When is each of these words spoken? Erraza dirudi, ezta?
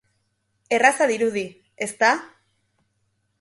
Erraza 0.77 1.07
dirudi, 1.11 1.43
ezta? 1.87 2.11